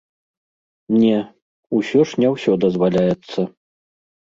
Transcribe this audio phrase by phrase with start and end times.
[1.01, 1.17] Не,
[1.81, 3.39] усё ж не ўсё дазваляецца.